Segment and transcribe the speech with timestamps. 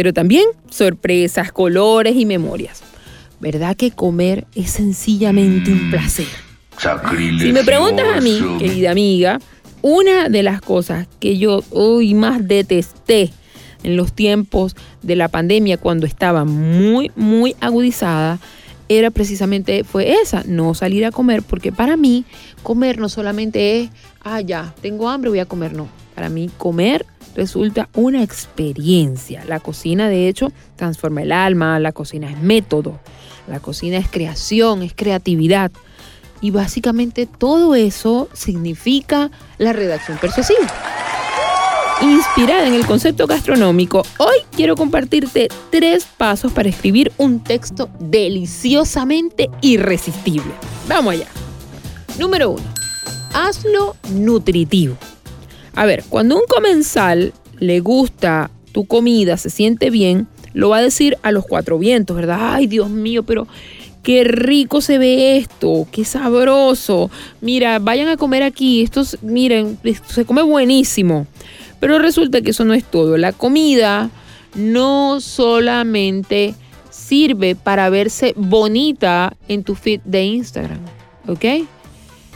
[0.00, 2.80] pero también sorpresas, colores y memorias.
[3.38, 6.24] ¿Verdad que comer es sencillamente un placer?
[7.38, 9.40] Si me preguntas a mí, querida amiga,
[9.82, 13.30] una de las cosas que yo hoy más detesté
[13.82, 18.38] en los tiempos de la pandemia, cuando estaba muy, muy agudizada,
[18.88, 22.24] era precisamente fue esa, no salir a comer, porque para mí
[22.62, 23.90] comer no solamente es,
[24.22, 25.88] ah, ya, tengo hambre, voy a comer, no.
[26.14, 27.04] Para mí comer
[27.40, 29.42] resulta una experiencia.
[29.46, 33.00] La cocina, de hecho, transforma el alma, la cocina es método,
[33.48, 35.72] la cocina es creación, es creatividad.
[36.42, 40.66] Y básicamente todo eso significa la redacción persuasiva.
[42.02, 49.48] Inspirada en el concepto gastronómico, hoy quiero compartirte tres pasos para escribir un texto deliciosamente
[49.62, 50.52] irresistible.
[50.86, 51.26] Vamos allá.
[52.18, 52.64] Número uno,
[53.32, 54.98] hazlo nutritivo.
[55.74, 60.82] A ver, cuando un comensal le gusta tu comida, se siente bien, lo va a
[60.82, 62.54] decir a los cuatro vientos, ¿verdad?
[62.54, 63.46] Ay, Dios mío, pero
[64.02, 67.10] qué rico se ve esto, qué sabroso.
[67.40, 71.26] Mira, vayan a comer aquí, esto, miren, se come buenísimo.
[71.78, 73.16] Pero resulta que eso no es todo.
[73.16, 74.10] La comida
[74.54, 76.54] no solamente
[76.90, 80.80] sirve para verse bonita en tu feed de Instagram,
[81.26, 81.66] ¿ok?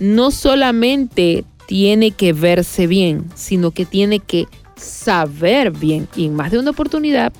[0.00, 6.08] No solamente tiene que verse bien, sino que tiene que saber bien.
[6.16, 7.32] Y en más de una oportunidad,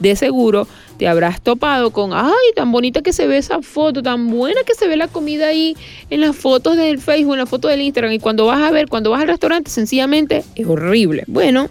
[0.00, 0.66] de seguro,
[0.98, 4.74] te habrás topado con, ay, tan bonita que se ve esa foto, tan buena que
[4.74, 5.76] se ve la comida ahí
[6.10, 8.12] en las fotos del Facebook, en las fotos del Instagram.
[8.12, 11.24] Y cuando vas a ver, cuando vas al restaurante, sencillamente es horrible.
[11.26, 11.68] Bueno,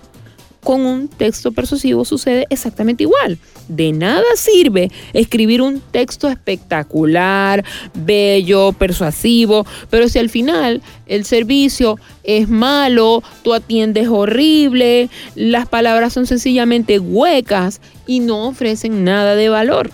[0.68, 3.38] con un texto persuasivo sucede exactamente igual.
[3.70, 7.64] De nada sirve escribir un texto espectacular,
[7.94, 16.12] bello, persuasivo, pero si al final el servicio es malo, tú atiendes horrible, las palabras
[16.12, 19.90] son sencillamente huecas y no ofrecen nada de valor.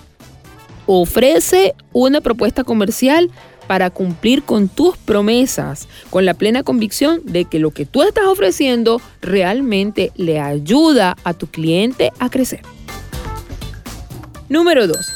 [0.88, 3.30] Ofrece una propuesta comercial
[3.68, 8.26] para cumplir con tus promesas, con la plena convicción de que lo que tú estás
[8.26, 12.62] ofreciendo realmente le ayuda a tu cliente a crecer.
[14.50, 15.14] Número 2.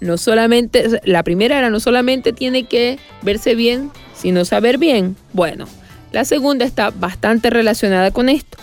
[0.00, 5.16] No solamente, la primera era no solamente tiene que verse bien, sino saber bien.
[5.32, 5.66] Bueno,
[6.10, 8.58] la segunda está bastante relacionada con esto.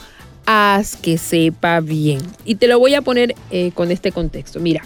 [0.46, 2.22] Haz que sepa bien.
[2.44, 4.59] Y te lo voy a poner eh, con este contexto.
[4.59, 4.84] Mira,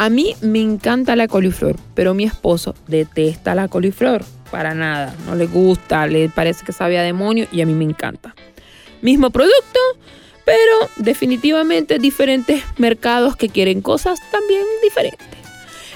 [0.00, 4.24] a mí me encanta la coliflor, pero mi esposo detesta la coliflor.
[4.50, 5.14] Para nada.
[5.26, 8.34] No le gusta, le parece que sabe a demonio y a mí me encanta.
[9.02, 9.78] Mismo producto,
[10.46, 15.28] pero definitivamente diferentes mercados que quieren cosas también diferentes.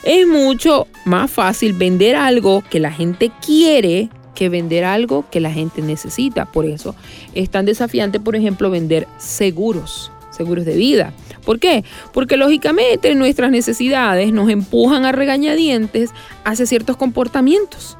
[0.03, 5.51] Es mucho más fácil vender algo que la gente quiere que vender algo que la
[5.51, 6.45] gente necesita.
[6.45, 6.95] Por eso
[7.33, 11.13] es tan desafiante, por ejemplo, vender seguros, seguros de vida.
[11.45, 11.85] ¿Por qué?
[12.13, 16.11] Porque lógicamente nuestras necesidades nos empujan a regañadientes
[16.45, 17.97] hacia ciertos comportamientos,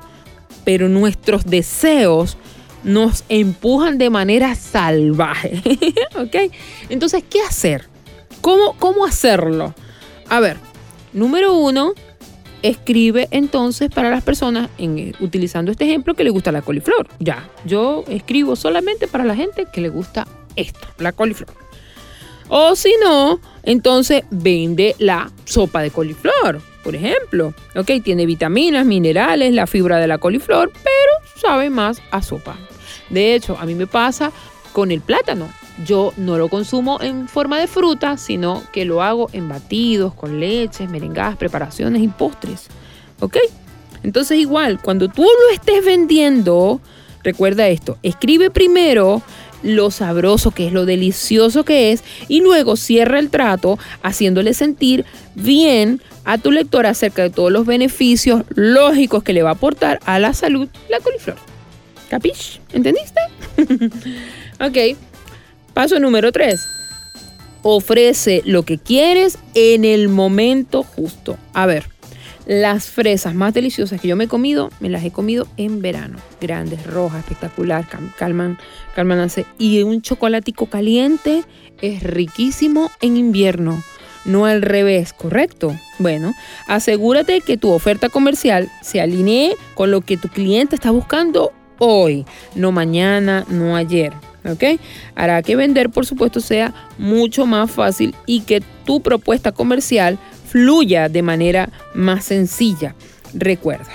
[0.65, 2.37] pero nuestros deseos
[2.85, 5.63] nos empujan de manera salvaje.
[6.17, 6.53] ¿Ok?
[6.89, 7.89] Entonces, ¿qué hacer?
[8.41, 9.75] ¿Cómo, ¿Cómo hacerlo?
[10.29, 10.59] A ver,
[11.13, 11.95] número uno,
[12.63, 17.09] escribe entonces para las personas, en, utilizando este ejemplo, que le gusta la coliflor.
[17.19, 21.64] Ya, yo escribo solamente para la gente que le gusta esto, la coliflor.
[22.57, 27.53] O si no, entonces vende la sopa de coliflor, por ejemplo.
[27.75, 32.57] Ok, tiene vitaminas, minerales, la fibra de la coliflor, pero sabe más a sopa.
[33.11, 34.31] De hecho, a mí me pasa
[34.73, 35.49] con el plátano.
[35.85, 40.39] Yo no lo consumo en forma de fruta, sino que lo hago en batidos, con
[40.39, 42.69] leches, merengadas, preparaciones y postres.
[43.19, 43.37] ¿Ok?
[44.05, 46.81] Entonces igual, cuando tú lo estés vendiendo,
[47.25, 49.23] recuerda esto, escribe primero
[49.65, 55.05] lo sabroso que es, lo delicioso que es, y luego cierra el trato haciéndole sentir
[55.35, 59.99] bien a tu lector acerca de todos los beneficios lógicos que le va a aportar
[60.05, 61.37] a la salud la coliflor.
[62.09, 62.61] ¿Capish?
[62.73, 63.21] ¿Entendiste?
[64.61, 64.97] ok.
[65.73, 66.61] Paso número 3.
[67.63, 71.39] Ofrece lo que quieres en el momento justo.
[71.55, 71.85] A ver,
[72.47, 76.19] las fresas más deliciosas que yo me he comido, me las he comido en verano.
[76.41, 77.87] Grandes, rojas, espectacular,
[78.19, 78.59] calman,
[78.95, 81.45] calman Y un chocolatico caliente
[81.81, 83.83] es riquísimo en invierno.
[84.25, 85.79] no al revés, ¿correcto?
[85.99, 86.35] Bueno,
[86.67, 92.25] asegúrate que tu oferta comercial se alinee con lo que tu cliente está buscando hoy,
[92.55, 94.13] no mañana, no ayer.
[94.47, 94.79] ¿Ok?
[95.15, 100.19] Hará que vender, por supuesto, sea mucho más fácil y que tu propuesta comercial
[100.55, 102.95] fluya de manera más sencilla.
[103.35, 103.91] Recuerda,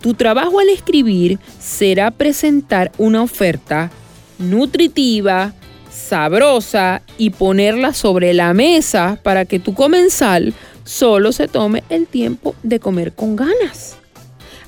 [0.00, 3.90] tu trabajo al escribir será presentar una oferta
[4.38, 5.52] nutritiva,
[5.92, 10.54] sabrosa y ponerla sobre la mesa para que tu comensal
[10.84, 13.98] solo se tome el tiempo de comer con ganas.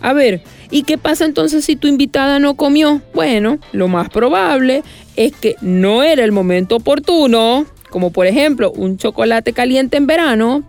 [0.02, 3.00] A ver, ¿y qué pasa entonces si tu invitada no comió?
[3.14, 4.82] Bueno, lo más probable
[5.16, 10.62] es que no era el momento oportuno, como por ejemplo un chocolate caliente en verano,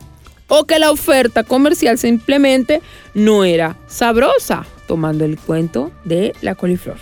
[0.48, 2.82] o que la oferta comercial simplemente
[3.14, 6.98] no era sabrosa, tomando el cuento de la coliflor.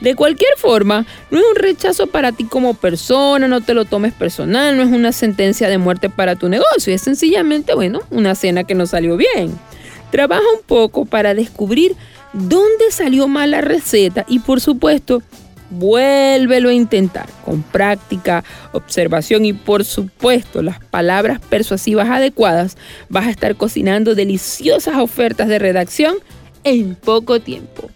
[0.00, 4.12] De cualquier forma, no es un rechazo para ti como persona, no te lo tomes
[4.12, 8.64] personal, no es una sentencia de muerte para tu negocio, es sencillamente, bueno, una cena
[8.64, 9.52] que no salió bien.
[10.10, 11.96] Trabaja un poco para descubrir
[12.32, 15.22] dónde salió mal la receta y por supuesto,
[15.70, 22.76] vuélvelo a intentar con práctica, observación y por supuesto las palabras persuasivas adecuadas.
[23.08, 26.16] Vas a estar cocinando deliciosas ofertas de redacción
[26.64, 27.90] en poco tiempo.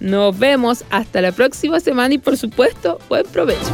[0.00, 3.70] Nos vemos hasta la próxima semana y por supuesto, buen provecho.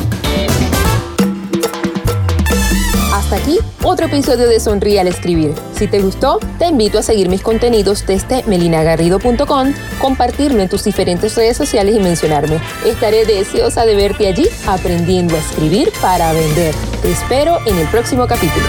[3.17, 5.55] Hasta aquí otro episodio de Sonríe al Escribir.
[5.75, 11.35] Si te gustó, te invito a seguir mis contenidos desde melinagarrido.com, compartirlo en tus diferentes
[11.35, 12.61] redes sociales y mencionarme.
[12.85, 16.75] Estaré deseosa de verte allí aprendiendo a escribir para vender.
[17.01, 18.67] Te espero en el próximo capítulo.